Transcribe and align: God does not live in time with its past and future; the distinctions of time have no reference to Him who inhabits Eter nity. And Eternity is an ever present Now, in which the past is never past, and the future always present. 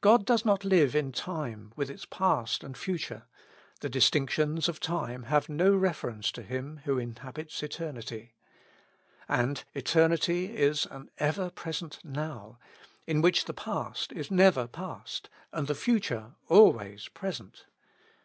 God 0.00 0.24
does 0.24 0.44
not 0.44 0.64
live 0.64 0.94
in 0.94 1.10
time 1.10 1.72
with 1.74 1.90
its 1.90 2.04
past 2.04 2.62
and 2.62 2.78
future; 2.78 3.24
the 3.80 3.88
distinctions 3.88 4.68
of 4.68 4.78
time 4.78 5.24
have 5.24 5.48
no 5.48 5.74
reference 5.74 6.30
to 6.30 6.44
Him 6.44 6.82
who 6.84 6.98
inhabits 6.98 7.60
Eter 7.60 7.92
nity. 7.92 8.30
And 9.28 9.64
Eternity 9.74 10.56
is 10.56 10.86
an 10.88 11.10
ever 11.18 11.50
present 11.50 11.98
Now, 12.04 12.60
in 13.08 13.20
which 13.20 13.46
the 13.46 13.54
past 13.54 14.12
is 14.12 14.30
never 14.30 14.68
past, 14.68 15.28
and 15.50 15.66
the 15.66 15.74
future 15.74 16.36
always 16.46 17.08
present. 17.08 17.66